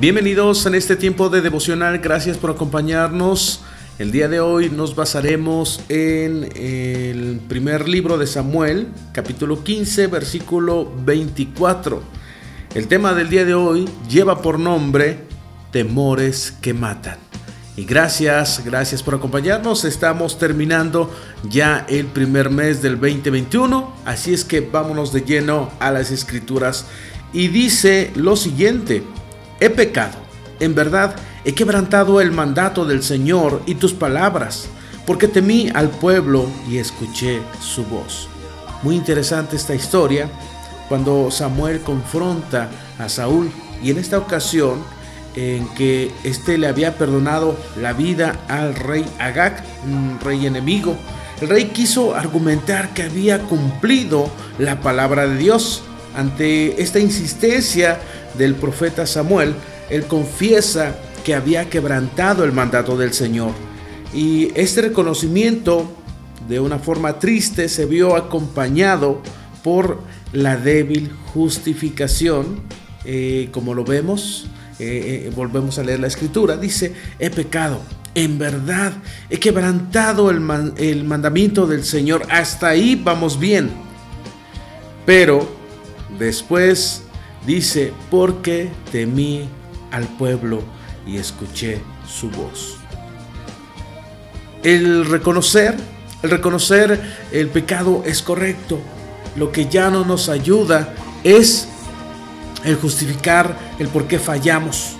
[0.00, 3.62] Bienvenidos en este tiempo de devocional, gracias por acompañarnos.
[3.98, 10.88] El día de hoy nos basaremos en el primer libro de Samuel, capítulo 15, versículo
[11.04, 12.00] 24.
[12.76, 15.18] El tema del día de hoy lleva por nombre
[15.72, 17.18] Temores que matan.
[17.76, 19.84] Y gracias, gracias por acompañarnos.
[19.84, 21.12] Estamos terminando
[21.50, 26.86] ya el primer mes del 2021, así es que vámonos de lleno a las escrituras.
[27.32, 29.02] Y dice lo siguiente,
[29.60, 30.18] he pecado,
[30.60, 34.68] en verdad he quebrantado el mandato del Señor y tus palabras,
[35.06, 38.28] porque temí al pueblo y escuché su voz.
[38.82, 40.28] Muy interesante esta historia,
[40.88, 43.50] cuando Samuel confronta a Saúl
[43.82, 44.82] y en esta ocasión
[45.34, 50.96] en que éste le había perdonado la vida al rey Agag, un rey enemigo,
[51.40, 55.82] el rey quiso argumentar que había cumplido la palabra de Dios.
[56.16, 58.00] Ante esta insistencia
[58.36, 59.54] del profeta Samuel,
[59.90, 63.52] él confiesa que había quebrantado el mandato del Señor.
[64.14, 65.90] Y este reconocimiento,
[66.48, 69.22] de una forma triste, se vio acompañado
[69.62, 70.00] por
[70.32, 72.60] la débil justificación,
[73.04, 74.46] eh, como lo vemos,
[74.78, 77.80] eh, eh, volvemos a leer la escritura, dice, he pecado,
[78.14, 78.92] en verdad,
[79.28, 83.70] he quebrantado el, el mandamiento del Señor, hasta ahí vamos bien.
[85.04, 85.48] Pero
[86.18, 87.02] después
[87.46, 89.48] dice, porque temí
[89.90, 90.62] al pueblo
[91.06, 92.76] y escuché su voz.
[94.62, 95.76] El reconocer,
[96.22, 97.00] el reconocer
[97.32, 98.78] el pecado es correcto.
[99.36, 101.68] Lo que ya no nos ayuda es
[102.64, 104.96] el justificar el por qué fallamos.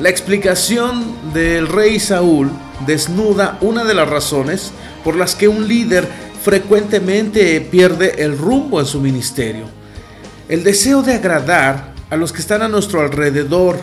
[0.00, 2.50] La explicación del rey Saúl
[2.86, 4.72] desnuda una de las razones
[5.04, 6.06] por las que un líder
[6.42, 9.75] frecuentemente pierde el rumbo en su ministerio.
[10.48, 13.78] El deseo de agradar a los que están a nuestro alrededor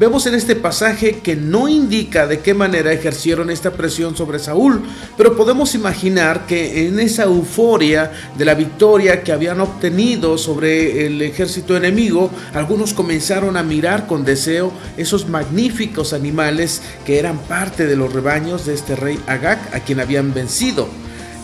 [0.00, 4.82] Vemos en este pasaje que no indica de qué manera ejercieron esta presión sobre Saúl,
[5.18, 11.20] pero podemos imaginar que en esa euforia de la victoria que habían obtenido sobre el
[11.20, 17.94] ejército enemigo, algunos comenzaron a mirar con deseo esos magníficos animales que eran parte de
[17.94, 20.88] los rebaños de este rey Agag a quien habían vencido.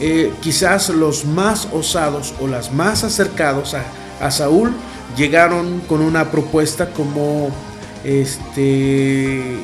[0.01, 3.85] Eh, quizás los más osados o las más acercados a,
[4.21, 4.73] a Saúl
[5.17, 7.51] llegaron con una propuesta como
[8.05, 9.59] este,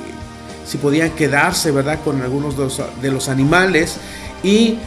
[0.66, 2.56] si podían quedarse, ¿verdad?, con algunos
[3.00, 3.96] de los, animales
[4.42, 4.78] y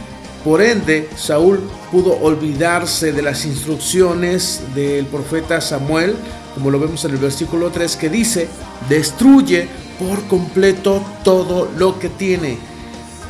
[0.44, 6.16] por ende Saúl pudo olvidarse de las instrucciones del profeta Samuel,
[6.54, 8.48] como lo vemos en el versículo 3 que dice,
[8.88, 9.68] destruye
[9.98, 12.58] por completo todo lo que tiene.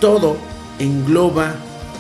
[0.01, 0.37] Todo
[0.79, 1.57] engloba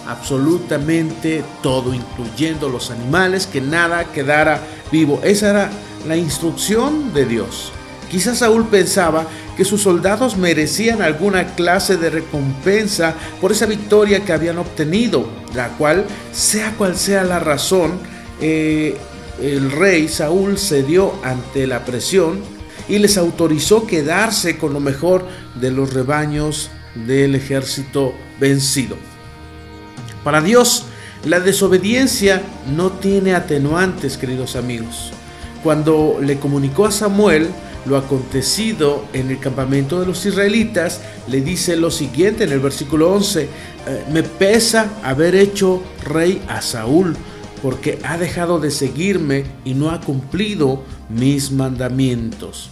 [0.08, 4.60] absolutamente todo, incluyendo los animales, que nada quedara
[4.90, 5.20] vivo.
[5.22, 5.70] Esa era
[6.08, 7.72] la instrucción de Dios.
[8.10, 14.32] Quizás Saúl pensaba que sus soldados merecían alguna clase de recompensa por esa victoria que
[14.32, 17.98] habían obtenido, la cual, sea cual sea la razón,
[18.40, 18.96] eh,
[19.42, 22.40] el rey Saúl cedió ante la presión
[22.88, 25.26] y les autorizó quedarse con lo mejor
[25.60, 28.96] de los rebaños del ejército vencido.
[30.24, 30.84] Para Dios,
[31.24, 32.42] la desobediencia
[32.74, 35.10] no tiene atenuantes, queridos amigos.
[35.62, 37.48] Cuando le comunicó a Samuel
[37.86, 43.12] lo acontecido en el campamento de los israelitas, le dice lo siguiente en el versículo
[43.12, 43.48] 11, eh,
[44.12, 47.16] me pesa haber hecho rey a Saúl,
[47.62, 52.70] porque ha dejado de seguirme y no ha cumplido mis mandamientos.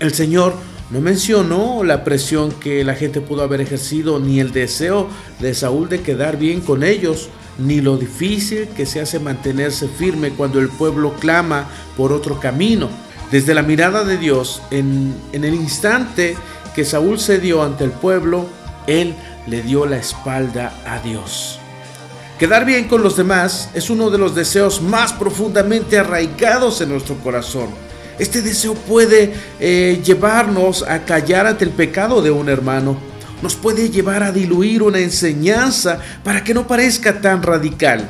[0.00, 0.54] El Señor
[0.90, 5.08] no mencionó la presión que la gente pudo haber ejercido, ni el deseo
[5.40, 10.30] de Saúl de quedar bien con ellos, ni lo difícil que se hace mantenerse firme
[10.30, 12.90] cuando el pueblo clama por otro camino.
[13.30, 16.36] Desde la mirada de Dios, en, el instante
[16.74, 18.46] que Saúl cedió ante el pueblo,
[18.86, 19.14] él
[19.46, 21.58] le dio la espalda a Dios.
[22.38, 27.16] Quedar bien con los demás es uno de los deseos más profundamente arraigados en nuestro
[27.16, 27.68] corazón.
[28.18, 32.96] Este deseo puede eh, llevarnos a callar ante el pecado de un hermano.
[33.42, 38.08] Nos puede llevar a diluir una enseñanza para que no parezca tan radical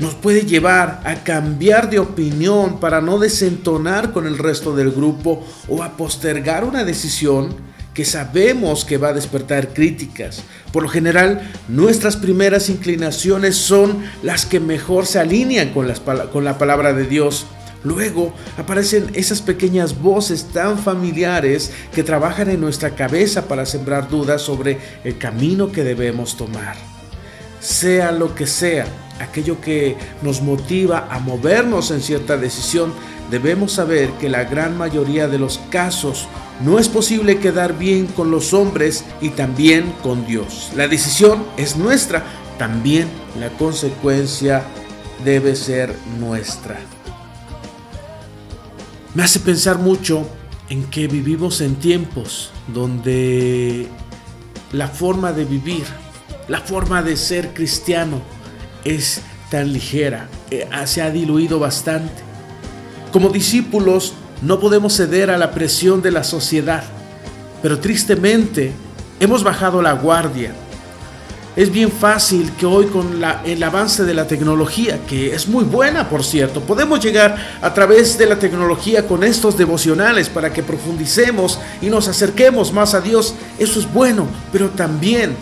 [0.00, 5.46] nos puede llevar a cambiar de opinión para no desentonar con el resto del grupo
[5.68, 7.54] o a postergar una decisión
[7.92, 10.42] que sabemos que va a despertar críticas.
[10.72, 15.92] Por lo general, nuestras primeras inclinaciones son las que mejor se alinean con,
[16.32, 17.46] con la palabra de Dios.
[17.82, 24.42] Luego aparecen esas pequeñas voces tan familiares que trabajan en nuestra cabeza para sembrar dudas
[24.42, 26.76] sobre el camino que debemos tomar.
[27.60, 28.86] Sea lo que sea,
[29.18, 32.92] aquello que nos motiva a movernos en cierta decisión,
[33.30, 36.26] debemos saber que la gran mayoría de los casos
[36.64, 40.70] no es posible quedar bien con los hombres y también con Dios.
[40.76, 42.24] La decisión es nuestra,
[42.58, 44.64] también la consecuencia
[45.24, 46.78] debe ser nuestra.
[49.14, 50.24] Me hace pensar mucho
[50.68, 53.88] en que vivimos en tiempos donde
[54.72, 55.82] la forma de vivir,
[56.46, 58.22] la forma de ser cristiano
[58.84, 59.20] es
[59.50, 62.22] tan ligera, eh, se ha diluido bastante.
[63.12, 66.84] Como discípulos no podemos ceder a la presión de la sociedad,
[67.62, 68.72] pero tristemente
[69.18, 70.54] hemos bajado la guardia
[71.56, 76.08] es bien fácil que hoy con el avance de la tecnología, que es muy buena
[76.08, 81.58] por cierto, podemos llegar a través de la tecnología con estos devocionales para que profundicemos
[81.82, 83.34] y nos acerquemos más a Dios.
[83.58, 85.34] Eso es bueno, pero también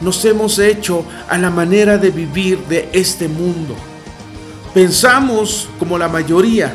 [0.00, 3.76] nos hemos hecho a la manera de vivir de este mundo.
[4.72, 6.74] Pensamos como la mayoría,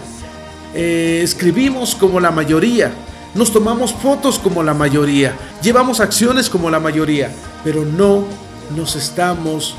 [0.75, 2.91] eh, escribimos como la mayoría,
[3.33, 7.31] nos tomamos fotos como la mayoría, llevamos acciones como la mayoría,
[7.63, 9.75] pero no nos estamos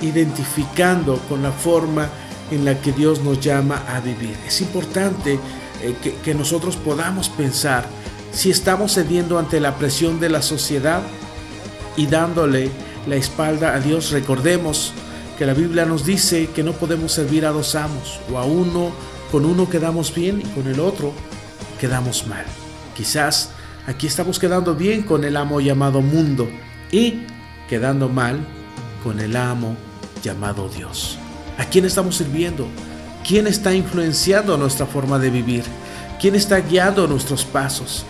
[0.00, 2.08] identificando con la forma
[2.50, 4.36] en la que Dios nos llama a vivir.
[4.46, 5.38] Es importante
[5.82, 7.86] eh, que, que nosotros podamos pensar
[8.32, 11.02] si estamos cediendo ante la presión de la sociedad
[11.96, 12.70] y dándole
[13.06, 14.10] la espalda a Dios.
[14.10, 14.92] Recordemos
[15.38, 18.92] que la Biblia nos dice que no podemos servir a dos amos, o a uno,
[19.30, 21.12] con uno quedamos bien y con el otro
[21.80, 22.44] quedamos mal.
[22.96, 23.50] Quizás
[23.86, 26.48] aquí estamos quedando bien con el amo llamado mundo
[26.90, 27.22] y
[27.68, 28.38] quedando mal
[29.02, 29.76] con el amo
[30.22, 31.18] llamado Dios.
[31.58, 32.66] ¿A quién estamos sirviendo?
[33.26, 35.64] ¿Quién está influenciando nuestra forma de vivir?
[36.20, 38.04] ¿Quién está guiando nuestros pasos?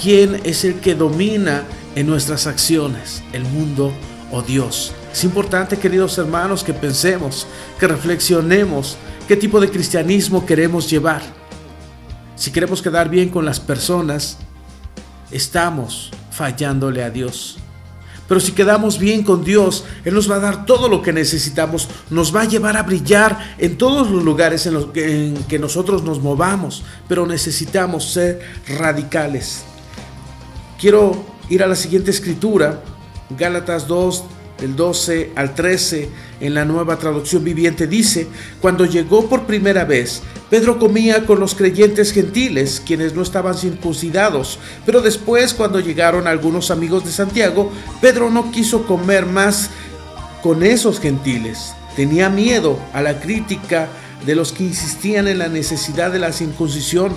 [0.00, 1.64] ¿Quién es el que domina
[1.94, 3.22] en nuestras acciones?
[3.32, 3.92] ¿El mundo
[4.30, 4.92] o Dios?
[5.12, 7.46] Es importante, queridos hermanos, que pensemos,
[7.78, 8.96] que reflexionemos
[9.26, 11.22] qué tipo de cristianismo queremos llevar.
[12.36, 14.38] Si queremos quedar bien con las personas,
[15.30, 17.58] estamos fallándole a Dios.
[18.30, 21.88] Pero si quedamos bien con Dios, Él nos va a dar todo lo que necesitamos,
[22.10, 25.58] nos va a llevar a brillar en todos los lugares en los que, en que
[25.58, 28.40] nosotros nos movamos, pero necesitamos ser
[28.78, 29.64] radicales.
[30.80, 32.84] Quiero ir a la siguiente escritura,
[33.36, 34.22] Gálatas 2,
[34.60, 36.08] del 12 al 13,
[36.40, 38.28] en la nueva traducción viviente dice,
[38.60, 44.58] cuando llegó por primera vez, Pedro comía con los creyentes gentiles, quienes no estaban circuncidados,
[44.84, 49.70] pero después cuando llegaron algunos amigos de Santiago, Pedro no quiso comer más
[50.42, 51.72] con esos gentiles.
[51.96, 53.88] Tenía miedo a la crítica
[54.24, 57.14] de los que insistían en la necesidad de la circuncisión.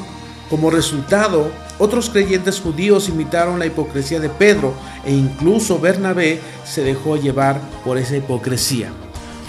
[0.49, 4.73] Como resultado, otros creyentes judíos imitaron la hipocresía de Pedro
[5.05, 8.91] e incluso Bernabé se dejó llevar por esa hipocresía.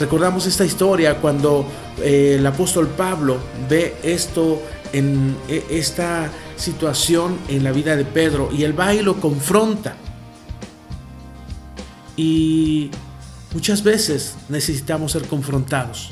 [0.01, 1.67] Recordamos esta historia cuando
[2.03, 3.39] eh, el apóstol Pablo
[3.69, 4.61] ve esto
[4.93, 9.97] en e, esta situación en la vida de Pedro y él va y lo confronta.
[12.17, 12.91] Y
[13.53, 16.11] muchas veces necesitamos ser confrontados.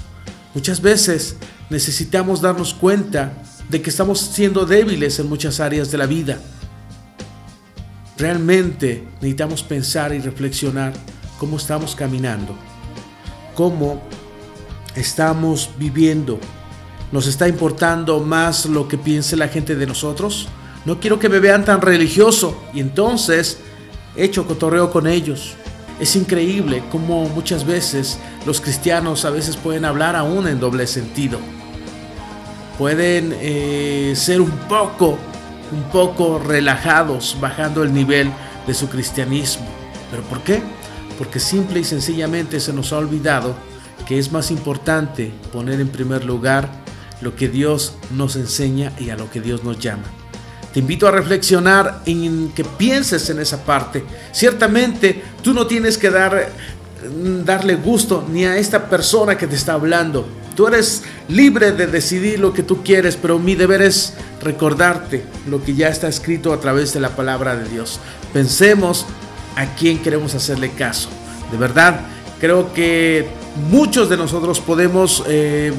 [0.55, 1.37] Muchas veces
[1.71, 3.33] necesitamos darnos cuenta
[3.73, 6.39] de que estamos siendo débiles en muchas áreas de la vida.
[8.19, 10.93] Realmente necesitamos pensar y reflexionar
[11.39, 12.55] cómo estamos caminando,
[13.55, 14.03] cómo
[14.95, 16.39] estamos viviendo.
[17.13, 20.49] ¿Nos está importando más lo que piense la gente de nosotros?
[20.85, 23.57] No quiero que me vean tan religioso y entonces
[24.17, 25.55] hecho cotorreo con ellos.
[25.99, 31.39] Es increíble cómo muchas veces los cristianos a veces pueden hablar aún en doble sentido
[32.83, 35.17] pueden eh, ser un poco,
[35.71, 38.33] un poco relajados, bajando el nivel
[38.67, 39.69] de su cristianismo.
[40.11, 40.61] ¿Pero por qué?
[41.17, 43.55] Porque simple y sencillamente se nos ha olvidado
[44.05, 46.69] que es más importante poner en primer lugar
[47.21, 50.03] lo que Dios nos enseña y a lo que Dios nos llama.
[50.75, 54.03] Te invito a reflexionar en que pienses en esa parte.
[54.33, 56.49] Ciertamente tú no tienes que dar,
[57.45, 62.39] darle gusto ni a esta persona que te está hablando, Tú eres libre de decidir
[62.39, 66.61] lo que tú quieres, pero mi deber es recordarte lo que ya está escrito a
[66.61, 68.01] través de la palabra de Dios.
[68.33, 69.07] Pensemos
[69.57, 71.09] a quién queremos hacerle caso.
[71.51, 72.01] De verdad,
[72.41, 73.29] creo que
[73.71, 75.73] muchos de nosotros podemos eh,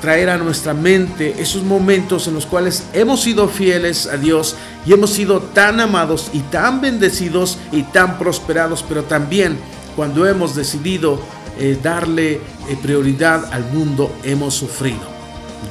[0.00, 4.54] traer a nuestra mente esos momentos en los cuales hemos sido fieles a Dios
[4.84, 9.56] y hemos sido tan amados y tan bendecidos y tan prosperados, pero también
[9.96, 11.20] cuando hemos decidido
[11.58, 12.40] eh, darle eh,
[12.82, 15.14] prioridad al mundo, hemos sufrido.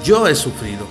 [0.04, 0.88] Yo he sufrido,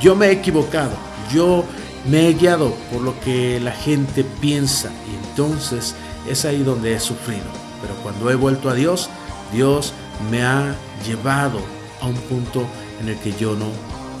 [0.00, 0.92] yo me he equivocado,
[1.32, 1.64] yo
[2.08, 5.94] me he guiado por lo que la gente piensa y entonces
[6.28, 7.44] es ahí donde he sufrido.
[7.82, 9.10] Pero cuando he vuelto a Dios,
[9.52, 9.92] Dios
[10.30, 10.74] me ha
[11.06, 11.60] llevado
[12.00, 12.66] a un punto
[13.00, 13.70] en el que yo no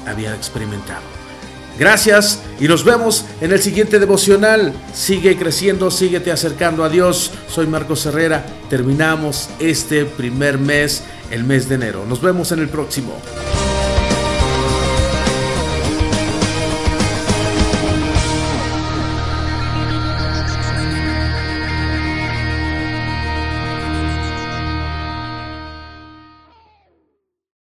[0.06, 1.15] había experimentado.
[1.78, 4.72] Gracias y nos vemos en el siguiente devocional.
[4.94, 7.32] Sigue creciendo, síguete acercando a Dios.
[7.48, 8.46] Soy Marcos Herrera.
[8.70, 12.06] Terminamos este primer mes, el mes de enero.
[12.06, 13.14] Nos vemos en el próximo.